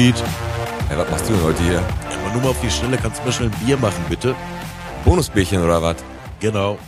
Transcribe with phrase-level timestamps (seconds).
[0.00, 0.24] Pete.
[0.88, 1.74] Hey, was machst du denn heute hier?
[1.74, 4.34] Ja, nur mal auf die Stelle, kannst du mir schnell ein Bier machen, bitte?
[5.04, 5.96] Bonusbierchen oder was?
[6.40, 6.78] Genau.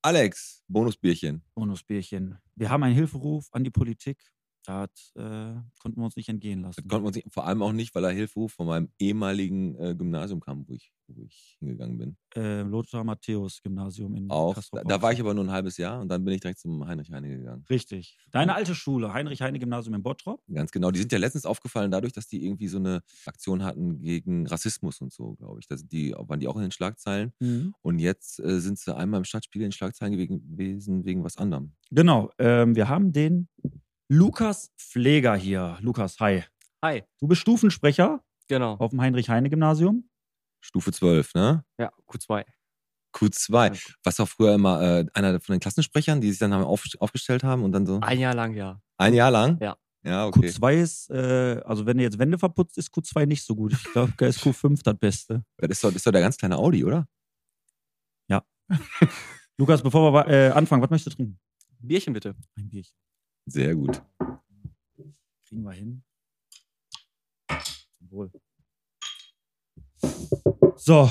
[0.00, 1.42] Alex, Bonusbierchen.
[1.56, 2.38] Bonusbierchen.
[2.54, 4.22] Wir haben einen Hilferuf an die Politik.
[4.66, 6.80] Da äh, konnten wir uns nicht entgehen lassen.
[6.82, 9.76] Das konnten wir uns nicht, vor allem auch nicht, weil er Hilferuf von meinem ehemaligen
[9.76, 12.16] äh, Gymnasium kam, wo ich, wo ich hingegangen bin.
[12.34, 14.56] Äh, Lothar Matthäus Gymnasium in Auch.
[14.72, 16.86] Da, da war ich aber nur ein halbes Jahr und dann bin ich direkt zum
[16.86, 17.64] Heinrich Heine gegangen.
[17.68, 18.16] Richtig.
[18.30, 20.42] Deine alte Schule, Heinrich-Heine-Gymnasium in Bottrop.
[20.52, 20.90] Ganz genau.
[20.90, 25.00] Die sind ja letztens aufgefallen dadurch, dass die irgendwie so eine Aktion hatten gegen Rassismus
[25.02, 25.66] und so, glaube ich.
[25.66, 27.32] Da die, waren die auch in den Schlagzeilen.
[27.82, 31.72] Und jetzt äh, sind sie einmal im Stadtspiegel in den Schlagzeilen gewesen wegen was anderem.
[31.90, 32.30] Genau.
[32.38, 33.48] Ähm, wir haben den
[34.08, 35.78] Lukas Pfleger hier.
[35.80, 36.44] Lukas, hi.
[36.84, 38.74] Hi, Du bist Stufensprecher genau.
[38.74, 40.08] auf dem Heinrich-Heine-Gymnasium.
[40.60, 41.64] Stufe 12, ne?
[41.78, 42.44] Ja, Q2.
[43.14, 43.94] Q2.
[44.02, 47.44] Was auch früher immer äh, einer von den Klassensprechern, die sich dann haben auf, aufgestellt
[47.44, 48.00] haben und dann so.
[48.00, 48.80] Ein Jahr lang, ja.
[48.98, 49.58] Ein Jahr lang?
[49.60, 49.76] Ja.
[50.02, 50.48] Ja, okay.
[50.48, 53.72] Q2 ist, äh, also wenn ihr jetzt Wände verputzt, ist Q2 nicht so gut.
[53.72, 55.44] Ich glaube, da ist Q5 das Beste.
[55.56, 57.06] Das ist doch, das ist doch der ganz kleine Audi, oder?
[59.58, 61.38] Lukas, bevor wir äh, anfangen, was möchtest du trinken?
[61.78, 62.34] Bierchen bitte.
[62.56, 62.94] Ein Bierchen.
[63.46, 64.02] Sehr gut.
[65.46, 66.02] Kriegen wir hin.
[68.10, 68.30] Wohl.
[70.76, 71.10] So,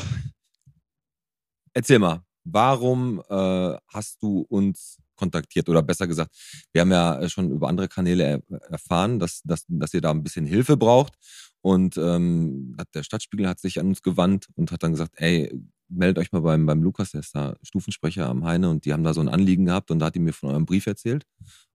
[1.74, 5.70] Erzähl mal, warum äh, hast du uns kontaktiert?
[5.70, 6.36] Oder besser gesagt,
[6.72, 10.12] wir haben ja äh, schon über andere Kanäle er erfahren, dass, dass, dass ihr da
[10.12, 11.16] ein bisschen Hilfe braucht.
[11.62, 15.52] Und ähm, der Stadtspiegel hat sich an uns gewandt und hat dann gesagt, ey,
[15.90, 19.04] meldet euch mal beim, beim Lukas, der ist da Stufensprecher am Heine und die haben
[19.04, 21.26] da so ein Anliegen gehabt und da hat die mir von eurem Brief erzählt.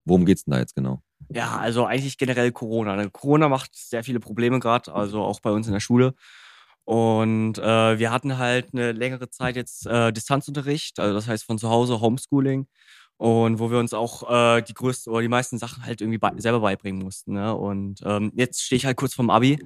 [0.05, 1.01] Worum geht's denn da jetzt genau?
[1.29, 2.95] Ja, also eigentlich generell Corona.
[2.95, 3.09] ne?
[3.09, 6.13] Corona macht sehr viele Probleme gerade, also auch bei uns in der Schule.
[6.85, 11.59] Und äh, wir hatten halt eine längere Zeit jetzt äh, Distanzunterricht, also das heißt von
[11.59, 12.67] zu Hause Homeschooling.
[13.17, 16.31] Und wo wir uns auch äh, die größten oder die meisten Sachen halt irgendwie bei,
[16.37, 17.33] selber beibringen mussten.
[17.33, 17.53] Ne?
[17.53, 19.59] Und ähm, jetzt stehe ich halt kurz vorm Abi.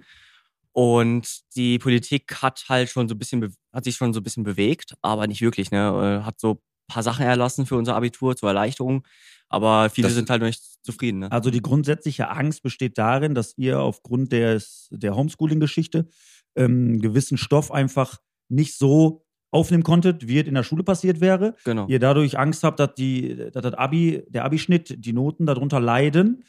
[0.74, 4.44] Und die Politik hat halt schon so ein bisschen, hat sich schon so ein bisschen
[4.44, 6.20] bewegt, aber nicht wirklich, ne?
[6.22, 6.58] Äh, Hat so ein
[6.94, 9.06] paar Sachen erlassen für unser Abitur zur Erleichterung.
[9.50, 11.32] Aber viele Das- sind halt noch nicht zufrieden, ne?
[11.32, 16.08] also die grundsätzliche Angst besteht darin, dass ihr aufgrund des, der Homeschooling-Geschichte
[16.58, 18.18] ähm, gewissen Stoff einfach
[18.50, 21.56] nicht so aufnehmen konntet, wie es in der Schule passiert wäre.
[21.64, 21.88] Genau.
[21.88, 26.44] Ihr dadurch Angst habt, dass, die, dass das Abi, der Abischnitt, die Noten darunter leiden.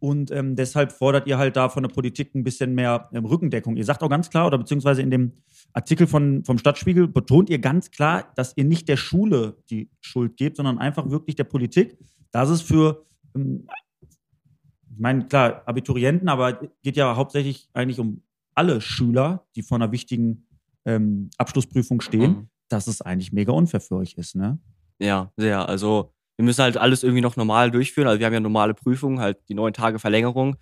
[0.00, 3.76] Und ähm, deshalb fordert ihr halt da von der Politik ein bisschen mehr ähm, Rückendeckung.
[3.76, 5.32] Ihr sagt auch ganz klar, oder beziehungsweise in dem
[5.72, 10.36] Artikel von, vom Stadtspiegel betont ihr ganz klar, dass ihr nicht der Schule die Schuld
[10.36, 11.98] gebt, sondern einfach wirklich der Politik.
[12.30, 13.66] Das ist für, ähm,
[14.00, 18.22] ich meine, klar, Abiturienten, aber es geht ja hauptsächlich eigentlich um
[18.54, 20.46] alle Schüler, die vor einer wichtigen
[20.84, 22.48] ähm, Abschlussprüfung stehen, Mhm.
[22.68, 24.58] dass es eigentlich mega unfair für euch ist, ne?
[25.00, 25.68] Ja, sehr.
[25.68, 28.06] Also wir müssen halt alles irgendwie noch normal durchführen.
[28.06, 30.54] Also wir haben ja normale Prüfungen, halt die neun Tage Verlängerung.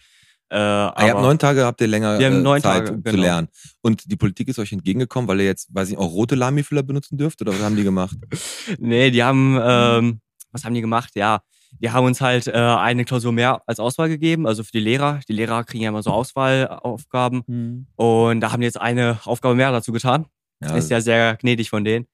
[0.49, 2.93] Äh, Ah, ihr habt neun Tage, habt ihr länger Wir haben äh, neun Zeit, Tage,
[2.93, 3.23] um zu genau.
[3.23, 3.49] lernen.
[3.83, 7.19] Und die Politik ist euch entgegengekommen, weil ihr jetzt, weiß ich, auch rote Lamifüller benutzen
[7.19, 7.43] dürft?
[7.43, 8.17] Oder was haben die gemacht?
[8.79, 10.21] Nee, die haben, ähm,
[10.51, 11.11] was haben die gemacht?
[11.15, 11.43] Ja,
[11.79, 15.21] die haben uns halt äh, eine Klausur mehr als Auswahl gegeben, also für die Lehrer.
[15.29, 17.87] Die Lehrer kriegen ja immer so Auswahlaufgaben.
[17.97, 20.25] Und da haben die jetzt eine Aufgabe mehr dazu getan.
[20.63, 22.07] Ja, Ist ja sehr gnädig von denen.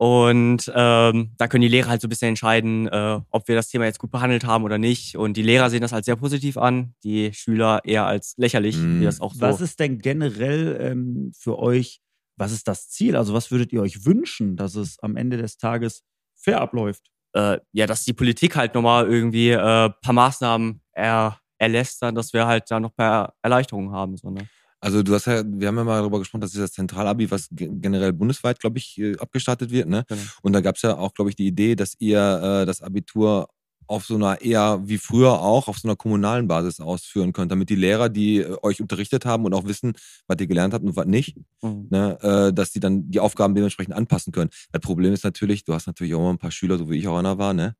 [0.00, 3.68] Und ähm, da können die Lehrer halt so ein bisschen entscheiden, äh, ob wir das
[3.68, 5.18] Thema jetzt gut behandelt haben oder nicht.
[5.18, 9.00] Und die Lehrer sehen das halt sehr positiv an, die Schüler eher als lächerlich, Mm.
[9.00, 9.42] wie das auch so.
[9.42, 12.00] Was ist denn generell ähm, für euch,
[12.38, 13.14] was ist das Ziel?
[13.14, 16.02] Also was würdet ihr euch wünschen, dass es am Ende des Tages
[16.34, 17.10] fair abläuft?
[17.34, 22.32] äh, ja, dass die Politik halt nochmal irgendwie äh, paar Maßnahmen er, erlässt, dann, dass
[22.32, 24.16] wir halt da noch paar Erleichterungen haben.
[24.16, 24.48] So, ne?
[24.80, 27.48] Also du hast ja, wir haben ja mal darüber gesprochen, das ist das Zentralabi, was
[27.50, 29.88] ge- generell bundesweit, glaube ich, äh, abgestartet wird.
[29.88, 30.04] Ne?
[30.08, 30.20] Genau.
[30.42, 32.18] Und da gab es ja auch, glaube ich, die Idee, dass ihr
[32.62, 33.48] äh, das Abitur
[33.86, 37.70] auf so einer eher wie früher auch auf so einer kommunalen Basis ausführen könnt, damit
[37.70, 39.92] die Lehrer, die äh, euch unterrichtet haben und auch wissen,
[40.28, 41.88] was ihr gelernt habt und was nicht, Mhm.
[41.90, 44.50] ne, äh, dass die dann die Aufgaben dementsprechend anpassen können.
[44.72, 47.08] Das Problem ist natürlich, du hast natürlich auch immer ein paar Schüler, so wie ich
[47.08, 47.74] auch einer war, ne?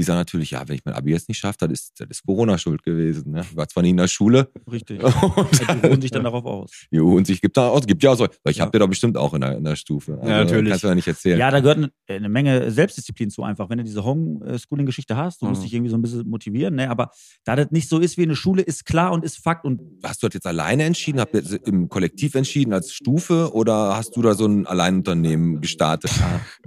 [0.00, 2.24] Die sagen natürlich, ja, wenn ich mein Abi jetzt nicht schaffe, das ist, das ist
[2.24, 3.32] Corona schuld gewesen.
[3.32, 3.42] Ne?
[3.42, 4.48] Ich war zwar nie in der Schule.
[4.72, 4.98] Richtig.
[5.36, 6.86] Und, Die ruhen sich dann darauf aus.
[6.90, 8.26] Jo, und sich gibt da aus, gibt ja auch so.
[8.48, 8.64] Ich Ja.
[8.64, 10.14] hab dir doch bestimmt auch in der, in der Stufe.
[10.18, 10.70] Also, Ja, natürlich.
[10.70, 11.38] Kannst du ja nicht erzählen.
[11.38, 13.68] Ja, da gehört eine, eine Menge Selbstdisziplin zu einfach.
[13.68, 15.64] Wenn du diese Homeschooling-Geschichte hast, du musst Mhm.
[15.64, 16.88] dich irgendwie so ein bisschen motivieren, ne?
[16.90, 17.10] aber
[17.44, 19.64] da das nicht so ist wie eine Schule, ist klar und ist Fakt.
[19.66, 21.20] Und Hast du das jetzt alleine entschieden?
[21.20, 25.60] Habt ihr das im Kollektiv entschieden als Stufe oder hast du da so ein Alleinunternehmen
[25.60, 26.10] gestartet?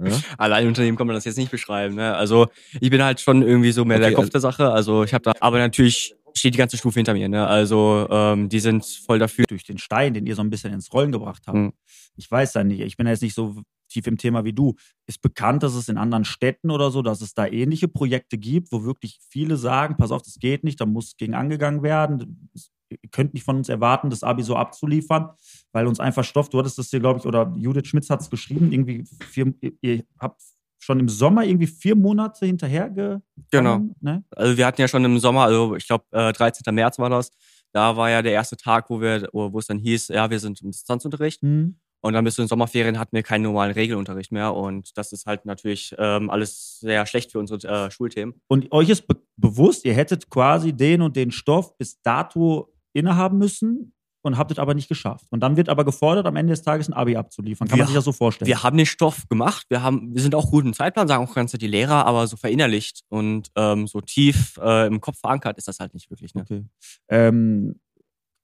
[0.04, 0.12] Ja?
[0.38, 1.94] Alleinunternehmen kann man das jetzt nicht beschreiben.
[1.94, 2.14] Ne?
[2.14, 2.48] Also
[2.80, 4.70] ich bin halt schon irgendwie so mehr Okay, der Kopf also- der Sache.
[4.70, 7.28] Also ich habe da, aber natürlich steht die ganze Stufe hinter mir.
[7.28, 7.46] Ne?
[7.46, 9.44] Also ähm, die sind voll dafür.
[9.48, 11.56] durch den Stein, den ihr so ein bisschen ins Rollen gebracht habt.
[11.56, 11.72] Mhm.
[12.16, 13.56] Ich weiß da nicht, ich bin ja jetzt nicht so
[13.88, 14.74] tief im Thema wie du.
[15.06, 18.72] Ist bekannt, dass es in anderen Städten oder so, dass es da ähnliche Projekte gibt,
[18.72, 22.50] wo wirklich viele sagen, pass auf, das geht nicht, da muss gegen angegangen werden.
[22.90, 25.30] Ihr könnt nicht von uns erwarten, das Abi so abzuliefern,
[25.72, 28.30] weil uns einfach Stoff, du hattest das hier, glaube ich, oder Judith Schmitz hat es
[28.30, 30.40] geschrieben, irgendwie, vier, ihr habt
[30.84, 33.18] schon im Sommer irgendwie vier Monate hinterher ge
[33.50, 33.80] Genau.
[34.00, 34.24] Ne?
[34.30, 36.74] Also wir hatten ja schon im Sommer, also ich glaube äh, 13.
[36.74, 37.30] März war das,
[37.72, 40.60] da war ja der erste Tag, wo wir, wo es dann hieß, ja, wir sind
[40.62, 41.42] im Distanzunterricht.
[41.42, 41.76] Hm.
[42.04, 44.54] Und dann bis zu den Sommerferien hatten wir keinen normalen Regelunterricht mehr.
[44.54, 48.34] Und das ist halt natürlich ähm, alles sehr schlecht für unsere äh, Schulthemen.
[48.46, 53.38] Und euch ist be bewusst, ihr hättet quasi den und den Stoff bis dato innehaben
[53.38, 55.26] müssen und habt es aber nicht geschafft.
[55.30, 57.68] Und dann wird aber gefordert, am Ende des Tages ein Abi abzuliefern.
[57.68, 58.46] Kann Wir- man sich das so vorstellen?
[58.48, 61.34] Wir haben den Stoff gemacht, wir haben, wir sind auch gut im Zeitplan, sagen auch
[61.34, 65.68] ganz die Lehrer, aber so verinnerlicht und ähm, so tief äh, im Kopf verankert ist
[65.68, 66.34] das halt nicht wirklich.
[66.34, 66.42] Ne?
[66.42, 66.64] Okay.
[67.08, 67.80] Ähm,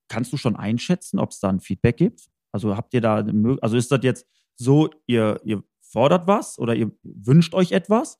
[0.08, 2.28] kannst du schon einschätzen, ob es da ein Feedback gibt?
[2.52, 3.24] Also habt ihr da,
[3.62, 8.18] also ist das jetzt so, ihr, ihr fordert was oder ihr wünscht euch etwas?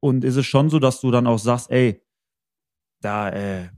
[0.00, 2.02] Und ist es schon so, dass du dann auch sagst, ey,
[3.00, 3.68] da, äh,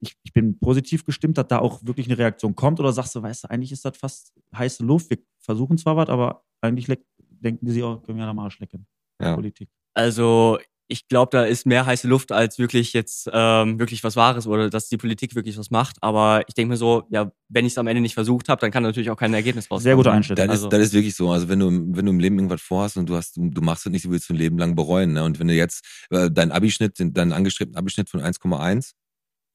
[0.00, 2.80] ich, ich bin positiv gestimmt, dass da auch wirklich eine Reaktion kommt?
[2.80, 6.08] Oder sagst du, weißt du, eigentlich ist das fast heiße Luft, wir versuchen zwar was,
[6.08, 6.86] aber eigentlich
[7.18, 8.86] denken die sich auch, können wir am Arsch lecken.
[9.20, 9.34] Ja.
[9.34, 9.68] Politik.
[9.94, 10.58] Also
[10.88, 14.70] ich glaube, da ist mehr heiße Luft als wirklich jetzt ähm, wirklich was Wahres oder
[14.70, 15.96] dass die Politik wirklich was macht.
[16.00, 18.70] Aber ich denke mir so, ja, wenn ich es am Ende nicht versucht habe, dann
[18.70, 19.82] kann natürlich auch kein Ergebnis rauskommen.
[19.82, 20.36] Sehr gute Einstellung.
[20.46, 21.30] Das, Also- ist, das ist wirklich so.
[21.30, 23.84] Also wenn du, im- wenn du im Leben irgendwas vorhast und du hast, du, machst
[23.86, 25.14] es nicht, du willst du ein Leben lang bereuen.
[25.14, 25.24] Ne?
[25.24, 28.92] Und wenn du jetzt äh, deinen Abischnitt, deinen angestrebten Abischnitt von 1,1,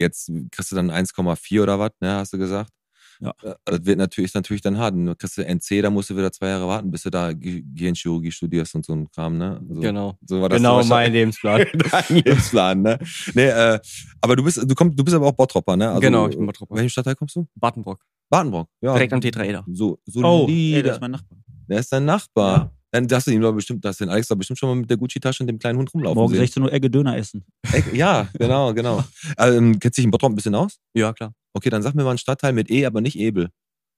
[0.01, 2.71] jetzt kriegst du dann 1,4 oder was, ne, hast du gesagt?
[3.19, 3.33] Ja.
[3.43, 4.95] Äh, Das wird natürlich, ist natürlich dann hart.
[4.95, 7.63] Du kriegst du NC, da musst du wieder zwei Jahre warten, bis du da Ge-
[7.73, 9.61] Gehirnchirurgie studierst und so ein Kram, ne?
[9.69, 10.17] Also, Genau.
[10.25, 11.65] So war das Genau so mein Lebensplan.
[11.91, 12.97] dein Lebensplan, ne?
[13.35, 13.79] Nee, äh,
[14.21, 15.89] aber du bist, du kommst, du bist aber auch Bottropper, ne?
[15.89, 16.75] Also, Genau, ich bin Bottropper.
[16.75, 17.45] Welchen Stadtteil kommst du?
[17.55, 17.99] Battenbrock.
[18.29, 18.93] Badenbrock, ja.
[18.93, 19.63] Direkt am Tetraeder.
[19.71, 21.37] So, so Oh, ey, das ist mein Nachbar.
[21.69, 22.57] Der ist dein Nachbar.
[22.57, 22.71] Ja.
[22.91, 24.89] Dann hast du ihn doch bestimmt, hast du den Alex doch bestimmt schon mal mit
[24.89, 26.41] der Gucci-Tasche und dem kleinen Hund rumlaufen Morgen sehen.
[26.41, 27.45] 16 Uhr Ecke Döner essen.
[27.71, 29.03] Ey, Ja, genau, genau.
[29.37, 30.77] ähm, kennst du dich in Bottrop ein bisschen aus?
[30.93, 31.33] Ja, klar.
[31.53, 33.49] Okay, dann sag mir mal einen Stadtteil mit E, aber nicht Ebel.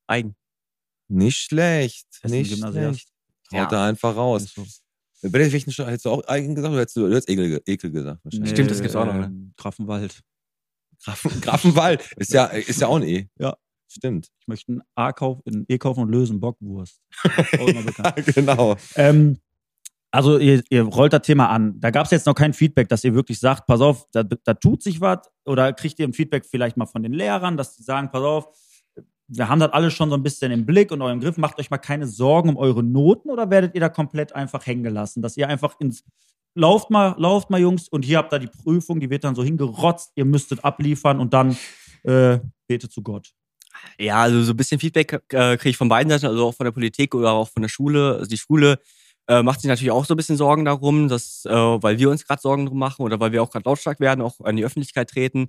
[0.08, 0.36] Eigen.
[1.08, 2.08] Nicht schlecht.
[2.22, 3.08] Essen Nicht schlecht.
[3.54, 4.54] Haut da einfach raus.
[5.22, 8.20] Welchen Stadt hättest du auch Eigen gesagt oder hättest du, du hättest Ekel, Ekel gesagt?
[8.24, 8.50] Wahrscheinlich.
[8.50, 9.26] Stimmt, das gibt's auch noch, ne?
[9.26, 10.20] ähm, Grafenwald.
[11.04, 13.28] Grafen, Grafenwald ist ja, ist ja auch ein E.
[13.38, 13.58] Ja.
[13.96, 14.30] Stimmt.
[14.40, 17.00] Ich möchte ein A kaufen, ein E kaufen und lösen Bockwurst.
[18.34, 18.76] Genau.
[18.96, 19.38] ähm,
[20.12, 21.80] also ihr, ihr rollt das Thema an.
[21.80, 24.54] Da gab es jetzt noch kein Feedback, dass ihr wirklich sagt, pass auf, da, da
[24.56, 25.20] tut sich was.
[25.46, 28.48] Oder kriegt ihr ein Feedback vielleicht mal von den Lehrern, dass die sagen, pass auf,
[29.28, 31.38] wir haben das alles schon so ein bisschen im Blick und eurem Griff.
[31.38, 34.84] Macht euch mal keine Sorgen um eure Noten oder werdet ihr da komplett einfach hängen
[34.84, 35.22] gelassen?
[35.22, 36.04] Dass ihr einfach ins
[36.56, 39.44] Lauft mal, lauft mal, Jungs, und hier habt ihr die Prüfung, die wird dann so
[39.44, 41.58] hingerotzt, ihr müsstet abliefern und dann
[42.04, 43.34] äh, betet zu Gott.
[44.00, 46.66] Ja, also so ein bisschen Feedback äh, kriege ich von beiden Seiten, also auch von
[46.66, 48.16] der Politik oder auch von der Schule.
[48.16, 48.80] Also die Schule
[49.28, 52.26] äh, macht sich natürlich auch so ein bisschen Sorgen darum, dass, äh, weil wir uns
[52.26, 55.10] gerade Sorgen drum machen oder weil wir auch gerade lautstark werden, auch an die Öffentlichkeit
[55.10, 55.48] treten.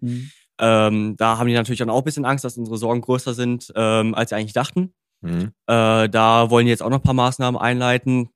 [0.61, 3.73] Ähm, da haben die natürlich dann auch ein bisschen Angst, dass unsere Sorgen größer sind,
[3.75, 4.95] ähm, als sie eigentlich dachten.
[5.23, 5.53] Mhm.
[5.67, 8.29] Äh, da wollen die jetzt auch noch ein paar Maßnahmen einleiten.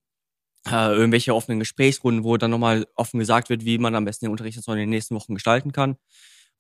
[0.67, 4.33] Äh, irgendwelche offenen Gesprächsrunden, wo dann nochmal offen gesagt wird, wie man am besten den
[4.33, 5.97] Unterricht jetzt in den nächsten Wochen gestalten kann.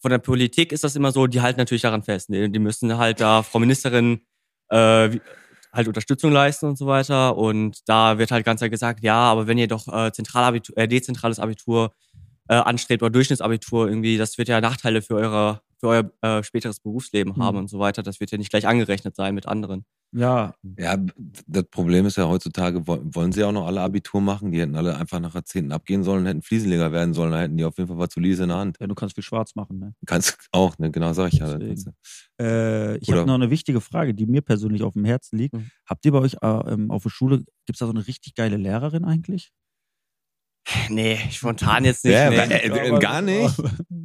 [0.00, 2.28] Von der Politik ist das immer so, die halten natürlich daran fest.
[2.28, 4.20] Die, die müssen halt da Frau Ministerin
[4.70, 5.18] äh,
[5.72, 7.36] halt Unterstützung leisten und so weiter.
[7.36, 10.88] Und da wird halt ganz klar gesagt, ja, aber wenn ihr doch äh, Zentralabitur, äh,
[10.88, 11.92] dezentrales Abitur
[12.48, 16.80] äh, anstrebt oder Durchschnittsabitur irgendwie, das wird ja Nachteile für eure für euer äh, späteres
[16.80, 17.42] Berufsleben Mhm.
[17.42, 18.02] haben und so weiter.
[18.02, 19.84] Das wird ja nicht gleich angerechnet sein mit anderen.
[20.10, 20.96] Ja, Ja,
[21.46, 24.50] das Problem ist ja heutzutage, woll- wollen sie auch noch alle Abitur machen?
[24.52, 25.70] Die hätten alle einfach nach 10.
[25.70, 28.44] abgehen sollen, hätten Fliesenleger werden sollen, da hätten die auf jeden Fall was zu Lise
[28.44, 28.78] in der Hand.
[28.80, 29.94] ja, du kannst viel schwarz machen, ne?
[30.06, 30.90] Kannst auch, ne?
[30.90, 31.58] Genau, sag ich ja.
[31.58, 31.84] Deswegen.
[31.84, 31.94] Das-
[32.40, 35.54] Äh, ich habe noch eine wichtige Frage, die mir persönlich auf dem Herzen liegt.
[35.54, 35.70] Mhm.
[35.86, 38.34] Habt ihr bei euch äh, ähm, auf der Schule, gibt es da so eine richtig
[38.34, 39.50] geile Lehrerin eigentlich?
[40.90, 42.14] Nee, spontan jetzt nicht.
[42.14, 42.36] Ja, nee.
[42.36, 43.54] äh, äh, gar nicht.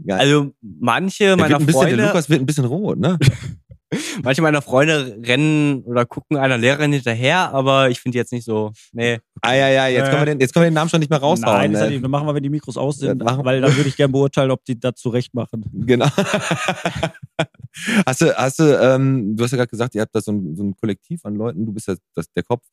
[0.08, 3.18] Also manche der, meiner bisschen, der Freunde, Lukas wird ein bisschen rot, ne?
[4.24, 8.72] manche meiner Freunde rennen oder gucken einer Lehrerin hinterher, aber ich finde jetzt nicht so.
[8.92, 9.20] Nee.
[9.42, 10.10] Ah ja, ja, jetzt, Äh.
[10.10, 11.58] können wir den, jetzt können wir den Namen schon nicht mehr raushauen.
[11.58, 11.86] Nein, das ne?
[11.86, 13.98] ist ja nicht, wir machen wir, wenn die Mikros aus sind, weil dann würde ich
[13.98, 15.66] gerne beurteilen, ob die das zurecht machen.
[15.74, 16.08] Genau.
[18.06, 20.56] hast du, hast du, ähm, du hast ja gerade gesagt, ihr habt da so ein,
[20.56, 22.64] so ein Kollektiv an Leuten, du bist ja das, der Kopf.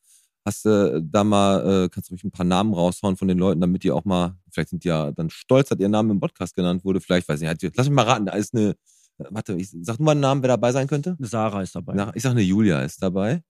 [0.45, 3.61] Hast du da mal, äh, kannst du ruhig ein paar Namen raushauen von den Leuten,
[3.61, 6.55] damit die auch mal, vielleicht sind die ja dann stolz, dass ihr Name im Podcast
[6.55, 8.71] genannt wurde, vielleicht, weiß ich nicht, lass mich mal raten, da ist eine,
[9.19, 11.17] äh, warte, ich sag nur mal einen Namen, wer dabei sein könnte.
[11.21, 11.93] Sarah ist dabei.
[11.95, 13.43] Na, Ich sag eine Julia ist dabei.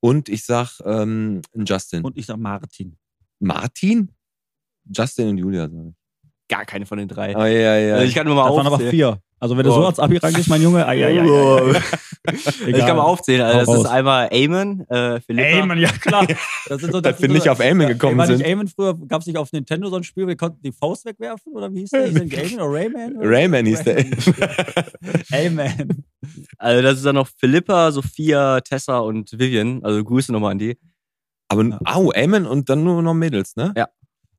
[0.00, 2.04] Und ich sag ähm, ein Justin.
[2.04, 2.98] Und ich sag Martin.
[3.40, 4.12] Martin?
[4.84, 5.94] Justin und Julia, sag ich.
[6.48, 7.34] Gar keine von den drei.
[7.34, 7.94] Ah, ja, ja.
[7.94, 9.18] Also ich kann nur mal Das waren aber vier.
[9.44, 9.84] Also wenn du so Oh.
[9.84, 11.74] ans Abi rangehst, mein Junge, ai, ai, ai, ai, Oh.
[12.66, 13.42] Ich kann mal aufzählen.
[13.42, 15.48] Also das ist einmal Eamon, äh, Philippa.
[15.58, 16.26] Eamon, ja klar.
[16.68, 18.38] Das sind so, Dass sind wir so- nicht auf Eamon gekommen war sind.
[18.38, 21.04] Nicht Eamon früher gab es nicht auf Nintendo so ein Spiel, wir konnten die Faust
[21.04, 22.06] wegwerfen oder wie hieß der?
[22.06, 23.16] Hieß der Eamon oder Rayman?
[23.18, 23.28] oder?
[23.30, 23.98] Rayman hieß der.
[25.32, 26.04] Amen.
[26.58, 29.80] Also das ist dann noch Philippa, Sophia, Tessa und Vivian.
[29.84, 30.78] Also Grüße nochmal an die.
[31.48, 31.78] Aber, Ja.
[31.84, 33.74] au, Amen und dann nur noch Mädels, ne?
[33.76, 33.88] Ja.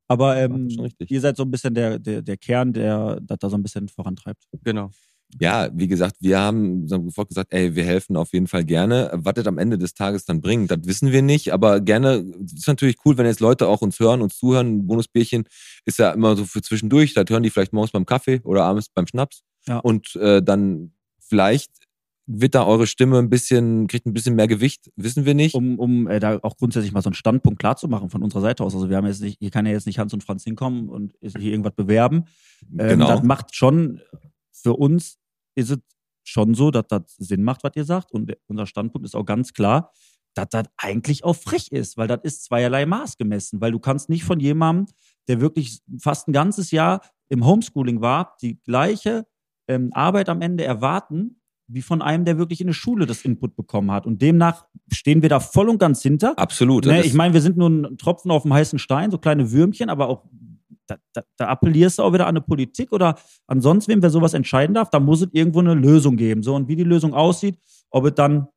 [0.07, 1.09] Aber ähm, Schon richtig.
[1.11, 3.87] ihr seid so ein bisschen der, der, der Kern, der das da so ein bisschen
[3.87, 4.43] vorantreibt.
[4.63, 4.91] Genau.
[5.39, 9.09] Ja, wie gesagt, wir haben sofort gesagt, ey, wir helfen auf jeden Fall gerne.
[9.13, 11.51] Was das am Ende des Tages dann bringt, das wissen wir nicht.
[11.51, 14.77] Aber gerne, es ist natürlich cool, wenn jetzt Leute auch uns hören, uns zuhören.
[14.77, 15.45] Ein Bonusbierchen
[15.83, 17.13] ist ja immer so für zwischendurch.
[17.13, 19.43] Das hören die vielleicht morgens beim Kaffee oder abends beim Schnaps.
[19.67, 19.79] Ja.
[19.79, 21.71] Und äh, dann vielleicht
[22.27, 25.53] wird da eure Stimme ein bisschen, kriegt ein bisschen mehr Gewicht, wissen wir nicht.
[25.53, 28.41] Um, um äh, da auch grundsätzlich mal so einen Standpunkt klar zu machen von unserer
[28.41, 28.73] Seite aus.
[28.73, 31.13] Also wir haben jetzt nicht, hier kann ja jetzt nicht Hans und Franz hinkommen und
[31.21, 32.25] hier irgendwas bewerben.
[32.77, 33.07] Ähm, Genau.
[33.07, 34.01] Das macht schon,
[34.51, 35.17] für uns
[35.55, 35.79] ist es
[36.23, 38.11] schon so, dass das Sinn macht, was ihr sagt.
[38.11, 39.91] Und unser Standpunkt ist auch ganz klar,
[40.33, 43.61] dass das eigentlich auch frech ist, weil das ist zweierlei Maß gemessen.
[43.61, 44.93] Weil du kannst nicht von jemandem,
[45.27, 49.25] der wirklich fast ein ganzes Jahr im Homeschooling war, die gleiche
[49.67, 53.55] ähm, Arbeit am Ende erwarten, wie von einem, der wirklich in der Schule das Input
[53.55, 54.05] bekommen hat.
[54.05, 56.37] Und demnach stehen wir da voll und ganz hinter.
[56.37, 56.85] Absolut.
[56.85, 59.89] Ne, ich meine, wir sind nur ein Tropfen auf dem heißen Stein, so kleine Würmchen,
[59.89, 60.23] aber auch
[60.87, 63.15] da, da, da appellierst du auch wieder an eine Politik oder
[63.47, 64.89] an sonst wem, wer sowas entscheiden darf.
[64.89, 66.43] Da muss es irgendwo eine Lösung geben.
[66.43, 67.57] So, und wie die Lösung aussieht,
[67.89, 68.47] ob es dann,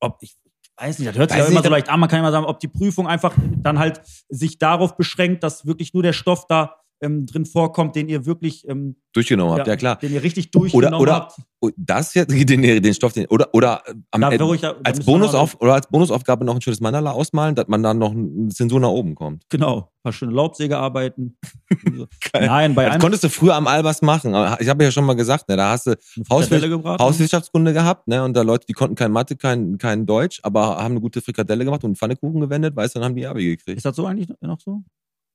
[0.00, 0.36] ob ich
[0.76, 2.58] weiß nicht, das hört sich ja immer so leicht an, man kann immer sagen, ob
[2.60, 7.26] die Prüfung einfach dann halt sich darauf beschränkt, dass wirklich nur der Stoff da ähm,
[7.26, 9.96] drin vorkommt, den ihr wirklich, ähm, durchgenommen habt, ja, klar.
[9.96, 11.36] den ihr richtig durchgenommen oder- habt.
[11.60, 15.04] Und das jetzt, den, den Stoff, den, oder, oder am Da ruhig, da, als mal-
[15.04, 18.80] Bonusauf oder als Bonusaufgabe noch ein schönes Mandala ausmalen, dass man dann noch ein Zensur
[18.80, 19.44] nach oben kommt.
[19.48, 21.38] Genau, ein paar schöne Laubsägearbeiten.
[22.34, 24.34] Nein, bei Das konntest du früher am Albers machen.
[24.60, 27.02] Ich habe ja schon mal gesagt, ne, da hast du eine Hauswir- gebraten.
[27.02, 30.92] Hauswirtschaftskunde gehabt, ne, und da Leute, die konnten kein Mathe, kein, kein Deutsch, aber haben
[30.92, 33.76] eine gute Frikadelle gemacht und einen Pfannekuchen gewendet, weißt du, dann haben die Abi gekriegt.
[33.78, 34.82] Ist das so eigentlich noch so?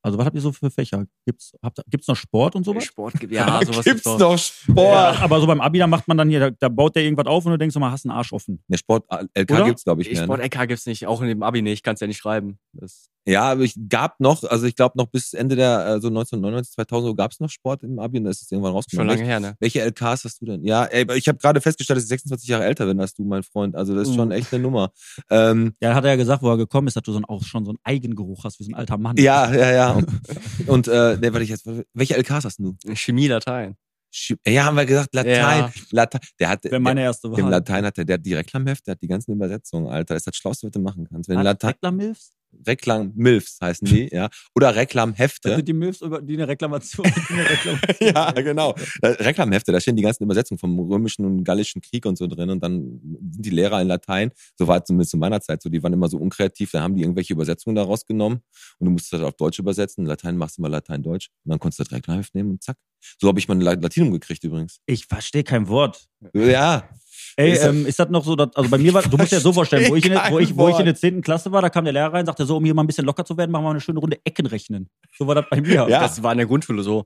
[0.02, 1.06] Also, was habt ihr so für Fächer?
[1.26, 2.86] Gibt's, habt, gibt's noch Sport und sowas?
[2.86, 4.18] Sport gibt ja sowas Gibt's doch.
[4.18, 4.78] noch Sport?
[4.78, 7.26] Ja, aber so beim Abi, da macht man dann hier, da, da baut der irgendwas
[7.28, 8.64] auf und du denkst mal, hast einen Arsch offen.
[8.68, 9.66] Ne, Sport, LK Oder?
[9.66, 10.22] gibt's, glaube ich, mehr.
[10.22, 10.26] Ne?
[10.26, 12.60] Sport-LK gibt's nicht, auch in dem Abi nicht, kannst ja nicht schreiben.
[12.74, 16.74] Das, Ja, aber ich gab noch, also ich glaube noch bis Ende der, also 1999,
[16.74, 19.08] 2000 gab's noch Sport im Abi und da ist es irgendwann schon rausgekommen.
[19.10, 19.56] lange her, ne?
[19.60, 20.64] Welche LKs hast du denn?
[20.64, 23.44] Ja, ey, ich habe gerade festgestellt, dass ich 26 Jahre älter bin als du, mein
[23.44, 23.76] Freund.
[23.76, 24.34] Also das ist schon Uh.
[24.34, 24.92] echt eine Nummer.
[25.30, 27.44] Ähm, Ja, hat er ja gesagt, wo er gekommen ist, dass du so ein, auch
[27.44, 29.18] schon so einen Eigengeruch hast, wie so ein alter Mann.
[29.18, 29.92] ja, ja, ja.
[29.92, 30.08] Und,
[30.68, 32.76] und äh, ne, warte ich jetzt, welche LKs hast du?
[32.96, 33.76] Chemie, Latein.
[34.48, 35.36] Ja, haben wir gesagt, Latein.
[35.36, 35.72] Ja.
[35.92, 36.22] Latein.
[36.40, 37.36] Der hat, Wäre der, meine erste Wahl.
[37.36, 40.16] dem Latein hat der, der hat die Reklamhefte, der hat die ganzen Übersetzungen, Alter.
[40.16, 41.30] Das ist das Schlauste, was du machen kannst.
[41.30, 42.32] Wenn Hat Latein, Reklam-Milfs?
[42.68, 44.30] Reklam, Milfs heißen die, ja.
[44.56, 45.56] Oder Das Reklamhefte.
[45.56, 47.06] sind die Milfs, über die eine Reklamation.
[47.06, 48.76] Die eine Reklamation ja, genau.
[49.02, 52.50] Äh, Reklamhefte, da stehen die ganzen Übersetzungen vom römischen und gallischen Krieg und so drin
[52.50, 53.00] und dann
[53.32, 55.94] sind die Lehrer in Latein, so war es zumindest zu meiner Zeit so, die waren
[55.94, 58.42] immer so unkreativ, da haben die irgendwelche Übersetzungen daraus genommen
[58.80, 61.80] und du musstest das auf Deutsch übersetzen, Latein machst du mal Latein-Deutsch und dann konntest
[61.80, 62.78] du das Reklamheft nehmen und zack.
[63.20, 64.80] So habe ich mein La- Latinum gekriegt übrigens.
[64.86, 66.08] Ich verstehe kein Wort.
[66.34, 66.90] Ja,
[67.40, 69.32] Ey, Ist das- ähm, ist das noch so, dass, also bei mir war, du musst
[69.32, 71.22] dir das so vorstellen, wo ich, in, der- wo, ich, wo ich in der 10.
[71.22, 73.24] Klasse war, da kam der Lehrer rein, sagte so, um hier mal ein bisschen locker
[73.24, 74.90] zu werden, machen wir mal eine schöne Runde Ecken rechnen.
[75.18, 75.88] So war das bei mir.
[75.88, 76.02] Ja.
[76.02, 77.06] Das war in der Grundschule so.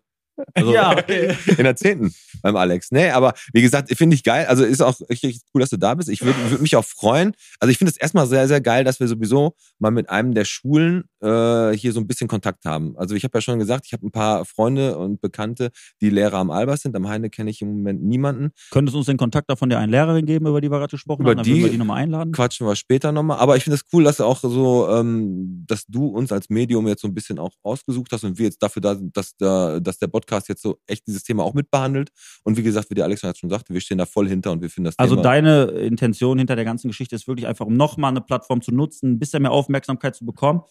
[0.55, 1.37] Also, ja okay.
[1.57, 2.11] in der zehnten
[2.41, 2.89] beim Alex.
[2.89, 4.47] Nee, aber wie gesagt, finde ich geil.
[4.47, 6.09] Also ist auch richtig cool, dass du da bist.
[6.09, 7.35] Ich würde würd mich auch freuen.
[7.59, 10.45] Also ich finde es erstmal sehr, sehr geil, dass wir sowieso mal mit einem der
[10.45, 12.95] Schulen äh, hier so ein bisschen Kontakt haben.
[12.97, 16.37] Also ich habe ja schon gesagt, ich habe ein paar Freunde und Bekannte, die Lehrer
[16.37, 16.95] am Albers sind.
[16.95, 18.51] Am Heine kenne ich im Moment niemanden.
[18.71, 21.21] Könntest du uns den Kontakt davon der einen Lehrerin geben, über die wir gerade gesprochen
[21.21, 21.37] Über haben?
[21.37, 22.33] Dann die- würden wir die nochmal einladen.
[22.33, 23.37] Quatschen wir später nochmal.
[23.39, 26.87] Aber ich finde es cool, dass du auch so, ähm, dass du uns als Medium
[26.87, 29.79] jetzt so ein bisschen auch ausgesucht hast und wir jetzt dafür da sind, dass der,
[29.79, 32.09] dass der Podcast jetzt so echt dieses Thema auch mitbehandelt.
[32.43, 34.61] Und wie gesagt, wie der Alex jetzt schon sagte, wir stehen da voll hinter und
[34.61, 35.23] wir finden das Also Thema.
[35.23, 39.11] deine Intention hinter der ganzen Geschichte ist wirklich einfach, um nochmal eine Plattform zu nutzen,
[39.13, 40.61] ein bisschen mehr Aufmerksamkeit zu bekommen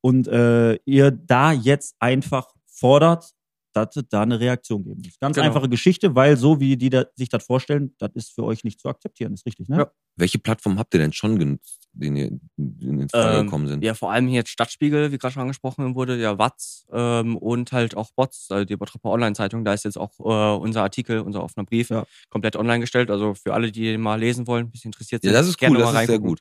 [0.00, 3.30] und äh, ihr da jetzt einfach fordert,
[3.72, 5.16] dass es da eine Reaktion geben muss.
[5.20, 5.46] Ganz Genau.
[5.46, 8.80] einfache Geschichte, weil so wie die da, sich das vorstellen, das ist für euch nicht
[8.80, 9.76] zu akzeptieren, ist richtig, ne?
[9.78, 9.90] Ja.
[10.16, 13.84] Welche Plattform habt ihr denn schon genutzt, die in in Frage Ähm, gekommen sind?
[13.84, 17.70] Ja, vor allem hier jetzt Stadtspiegel, wie gerade schon angesprochen wurde, ja, Watz ähm, und
[17.70, 19.64] halt auch Bots, also die Bottroper Online-Zeitung.
[19.64, 22.04] Da ist jetzt auch äh, unser Artikel, unser offener Brief, Ja.
[22.28, 23.08] komplett online gestellt.
[23.08, 25.58] Also für alle, die den mal lesen wollen, ein bisschen interessiert Ja, sind, das ist
[25.58, 26.40] gerne cool, das mal ist sehr gut.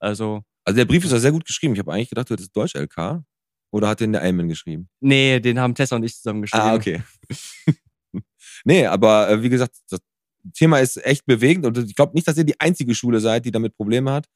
[0.00, 1.74] Also, Also der Brief ist ja sehr gut geschrieben.
[1.74, 3.22] Ich habe eigentlich gedacht, du hättest Deutsch-LK.
[3.70, 4.88] Oder hat den der Eamon geschrieben?
[5.00, 6.62] nee, den haben Tessa und ich zusammen geschrieben.
[6.62, 7.02] Ah, okay.
[8.64, 10.00] nee, aber äh, wie gesagt, das
[10.52, 13.50] Thema ist echt bewegend und ich glaube nicht, dass ihr die einzige Schule seid, die
[13.50, 14.28] damit Probleme hat.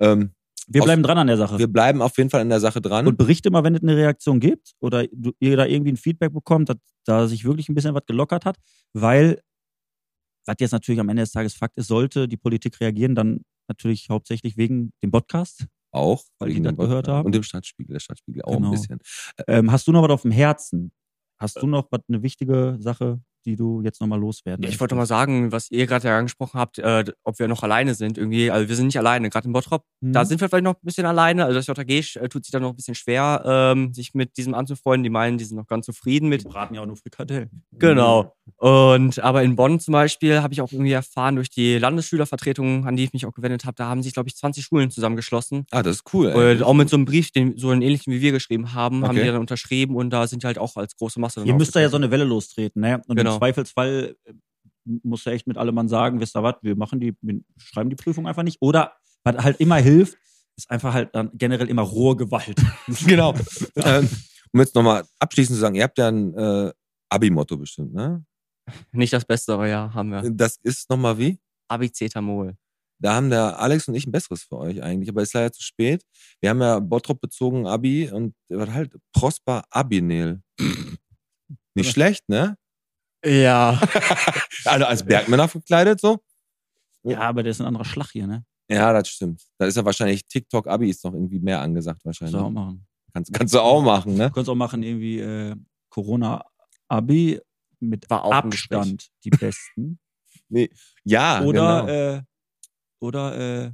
[0.00, 0.32] Ähm,
[0.66, 1.58] Wir bleiben dran an der Sache.
[1.58, 3.06] wir bleiben auf jeden Fall an der Sache dran.
[3.06, 6.32] und berichte mal, wenn es eine Reaktion gibt oder du, ihr da irgendwie ein Feedback
[6.32, 8.56] bekommt, dass da sich wirklich ein bisschen was gelockert hat,
[8.94, 9.40] weil
[10.44, 14.08] was jetzt natürlich am Ende des Tages Fakt ist, sollte die Politik reagieren, dann natürlich
[14.10, 15.66] hauptsächlich wegen dem Podcast.
[15.94, 17.26] Auch, Weil wegen das gehört haben.
[17.26, 18.68] Und dem Stadtspiegel, der Stadtspiegel auch Genau.
[18.68, 18.98] ein bisschen.
[19.46, 20.92] Ähm, hast du noch was auf dem Herzen?
[21.38, 25.06] Hast du noch was, eine wichtige Sache, die du jetzt nochmal loswerden ich wollte mal
[25.06, 28.50] sagen, was ihr gerade ja angesprochen habt, äh, ob wir noch alleine sind irgendwie.
[28.50, 29.84] Also wir sind nicht alleine, gerade in Bottrop.
[30.00, 30.12] Mhm.
[30.12, 31.44] Da sind wir vielleicht noch ein bisschen alleine.
[31.44, 34.54] Also das JG äh, tut sich da noch ein bisschen schwer, ähm, sich mit diesem
[34.54, 35.02] anzufreunden.
[35.04, 36.42] Die meinen, die sind noch ganz zufrieden mit.
[36.44, 37.62] Die braten ja auch nur Frikadellen.
[37.72, 38.34] Genau.
[38.56, 42.96] Und aber in Bonn zum Beispiel habe ich auch irgendwie erfahren durch die Landesschülervertretung, an
[42.96, 45.66] die ich mich auch gewendet habe, da haben sich, glaube ich, 20 Schulen zusammengeschlossen.
[45.70, 46.28] Ah, das ist cool.
[46.28, 46.58] ey.
[46.58, 49.10] Äh, auch mit so einem Brief, den so einen ähnlichen wie wir geschrieben haben, haben
[49.16, 49.20] Okay.
[49.24, 51.42] die dann unterschrieben und da sind die halt auch als große Masse.
[51.44, 53.00] Ihr müsst da ja so eine Welle lostreten, ne?
[53.06, 53.31] Und Genau.
[53.32, 54.32] Im Zweifelsfall äh,
[55.02, 57.90] muss er echt mit allem Mann sagen, wisst ihr was, wir machen die, wir schreiben
[57.90, 58.60] die Prüfung einfach nicht.
[58.60, 60.16] Oder was halt immer hilft,
[60.56, 62.60] ist einfach halt dann generell immer rohe Gewalt.
[63.06, 63.34] genau.
[63.76, 64.08] ähm,
[64.52, 66.72] um jetzt nochmal abschließend zu sagen, ihr habt ja ein äh,
[67.08, 68.24] Abi-Motto bestimmt, ne?
[68.92, 70.30] Nicht das Beste, aber ja, haben wir.
[70.30, 71.38] Das ist nochmal wie?
[71.68, 72.56] Abicetamol.
[73.00, 75.62] Da haben der Alex und ich ein besseres für euch eigentlich, aber ist leider zu
[75.62, 76.04] spät.
[76.40, 80.42] Wir haben ja Bottrop bezogen Abi und was halt Prosper Abinel.
[81.74, 82.56] Nicht schlecht, ne?
[83.24, 83.80] Ja.
[84.64, 86.22] Also als Bergmänner verkleidet so.
[87.02, 88.44] ja, aber der ist ein anderer Schlag hier, ne?
[88.70, 89.42] Ja, das stimmt.
[89.58, 92.34] Da ist ja wahrscheinlich TikTok Abi ist noch irgendwie mehr angesagt wahrscheinlich.
[92.34, 92.86] Kannst du auch machen.
[93.12, 94.28] Kannst, kannst du auch machen, ne?
[94.28, 95.56] Du kannst auch machen, irgendwie äh,
[95.90, 97.40] Corona-Abi
[97.80, 99.98] mit War auch ein Abstand die besten.
[101.04, 101.88] Ja, Oder, genau.
[101.88, 102.22] äh,
[103.00, 103.72] oder, äh,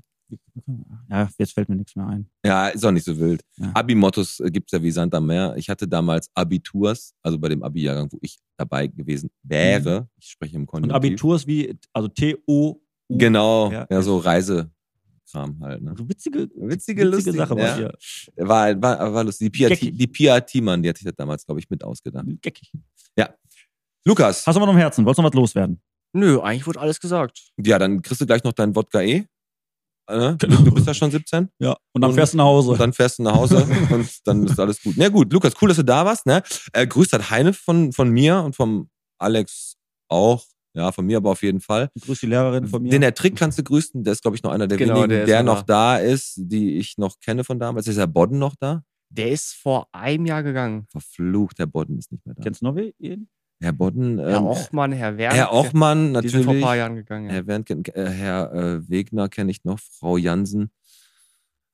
[1.10, 2.28] ja, jetzt fällt mir nichts mehr ein.
[2.44, 3.42] Ja, ist auch nicht so wild.
[3.56, 3.70] Ja.
[3.74, 5.54] Abi-Mottos äh, gibt's ja wie Sand am Meer.
[5.56, 10.08] Ich hatte damals Abiturs, also bei dem Abi-Jahrgang, wo ich dabei gewesen wäre.
[10.16, 10.94] Ich spreche im Und Konjunktiv.
[10.96, 12.80] Abiturs wie, also T-O.
[13.08, 13.86] Genau, Ja.
[13.90, 14.70] ja, so Reisekram
[15.60, 15.82] halt.
[15.82, 15.90] Ne?
[15.92, 17.62] Also witzige, Witzige, lustige, Sache ja.
[17.62, 17.92] war hier.
[18.36, 19.46] War, war, war lustig.
[19.52, 19.96] Die Pia, Geckig.
[19.96, 22.26] die Pia Thiemann, die hat sich das damals, glaube ich, mit ausgedacht.
[22.42, 22.72] Geckig.
[24.04, 25.04] Lukas, Hast du mal noch im Herzen?
[25.04, 25.82] Wolltest du noch was loswerden?
[26.14, 27.50] Nö, eigentlich wurde alles gesagt.
[27.58, 29.26] ja, dann kriegst du gleich noch dein Wodka E.
[30.08, 30.36] Genau.
[30.62, 31.48] Du bist ja schon 17.
[31.58, 31.76] Ja.
[31.92, 32.70] Und dann Und- fährst du nach Hause.
[32.70, 34.94] Und dann fährst du nach Hause und dann ist alles gut.
[34.96, 36.24] Na gut, Lukas, cool, dass du da warst.
[36.26, 36.42] Ne?
[36.72, 39.76] Äh, grüßt hat Heine von, von mir und vom Alex
[40.08, 40.44] auch.
[40.74, 41.90] Ja, von mir aber auf jeden Fall.
[42.00, 42.90] Grüß die Lehrerin von mir.
[42.90, 44.04] Den der Trick kannst du grüßen.
[44.04, 46.34] Der ist, glaube ich, noch einer der Genau, wenigen, der der, noch noch da ist,
[46.36, 47.86] die ich noch kenne von damals.
[47.88, 48.82] Ist der Bodden noch da?
[49.10, 50.86] Der ist vor einem Jahr gegangen.
[50.90, 52.42] Verflucht, der Bodden ist nicht mehr da.
[52.42, 53.28] Kennst du noch wen?
[53.60, 55.34] Herr Bodden, Herr ähm, Ochmann, Herr Werner.
[55.36, 56.62] Herr Ochmann Die sind vor ein natürlich.
[56.64, 57.26] paar Jahren gegangen.
[57.26, 57.32] Ja.
[57.34, 60.70] Herr, kenn- äh, Herr äh, Wegner kenne ich noch, Frau Jansen.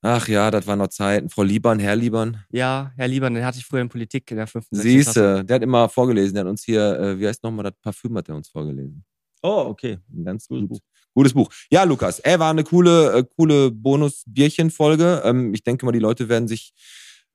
[0.01, 1.29] Ach ja, das waren noch Zeiten.
[1.29, 2.43] Frau Liebern, Herr Liebern.
[2.51, 4.75] ja, Herr Lieber, den hatte ich früher in Politik in der fünften.
[4.75, 6.35] Siehste, der hat immer vorgelesen.
[6.35, 9.03] Der hat uns hier, äh, wie heißt nochmal das Parfüm, hat er uns vorgelesen.
[9.41, 9.97] Oh, okay.
[10.13, 10.79] Ein ganz Gutes gut,
[11.13, 11.49] gutes Buch.
[11.71, 15.21] Ja, Lukas, ey, war eine coole, äh, coole Bonus-Bierchen-Folge.
[15.23, 16.73] Ähm, ich denke mal, die Leute werden sich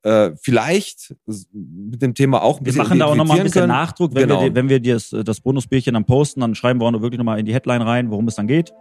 [0.03, 1.15] äh, vielleicht
[1.53, 3.73] mit dem Thema auch ein Wir bisschen machen da auch nochmal ein bisschen können.
[3.73, 4.15] Nachdruck.
[4.15, 4.43] Wenn Genau.
[4.43, 7.39] wir, wenn wir das, das Bonusbierchen dann posten, dann schreiben wir auch noch wirklich nochmal
[7.39, 8.73] in die Headline rein, worum es dann geht.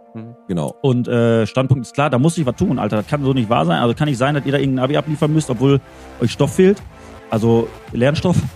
[0.48, 0.74] Genau.
[0.82, 2.96] Und äh, Standpunkt ist klar, da muss ich was tun, Alter.
[2.96, 3.80] Das kann so nicht wahr sein.
[3.80, 5.80] Also kann nicht sein, dass ihr da irgendein Abi abliefern müsst, obwohl
[6.20, 6.82] euch Stoff fehlt.
[7.30, 8.36] Also Lernstoff.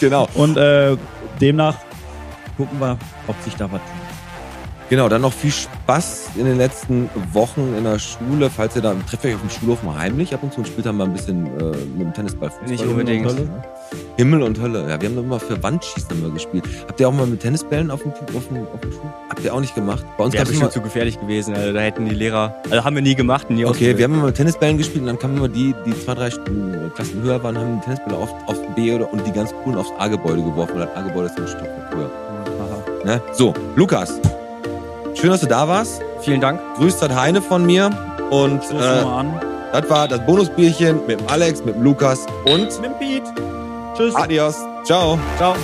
[0.00, 0.28] Genau.
[0.34, 0.96] Und äh,
[1.40, 1.76] demnach
[2.56, 4.01] gucken wir, ob sich da was tut.
[4.92, 8.50] Genau, dann noch viel Spaß in den letzten Wochen in der Schule.
[8.50, 10.84] Falls ihr da, trefft euch auf dem Schulhof mal heimlich ab und zu und spielt
[10.84, 12.68] dann mal ein bisschen äh, mit dem Tennisball Fußball.
[12.68, 13.26] Nicht unbedingt.
[13.26, 13.62] Himmel und Hölle.
[14.18, 14.90] Himmel und Hölle.
[14.90, 16.64] Ja, wir haben doch immer für Wandschießen immer gespielt.
[16.86, 19.14] Habt ihr auch mal mit Tennisbällen auf dem, auf dem, auf dem Schul?
[19.30, 20.04] Habt ihr auch nicht gemacht?
[20.18, 21.54] Bei uns es schon immer, zu gefährlich gewesen.
[21.54, 24.26] Also da hätten die Lehrer, also haben wir nie gemacht, nie Okay, wir haben immer
[24.26, 27.56] mit Tennisbällen gespielt und dann kamen immer die, die zwei, drei äh, Klassen höher waren,
[27.56, 30.84] haben die Tennisbälle oft aufs B oder und die ganz coolen aufs A-Gebäude geworfen, weil
[30.86, 32.10] das A-Gebäude ist so ein Stück höher.
[33.06, 33.22] Ne?
[33.32, 34.20] So, Lukas.
[35.14, 36.02] Schön, dass du da warst.
[36.20, 36.60] Vielen Dank.
[36.76, 37.90] Grüßt hat Heine von mir.
[38.30, 39.04] Und äh,
[39.72, 43.22] das war das Bonusbierchen mit dem Alex, mit dem Lukas und Mit dem Piet.
[43.94, 44.14] Tschüss.
[44.14, 44.56] Adios.
[44.84, 45.18] Ciao.
[45.36, 45.54] Ciao.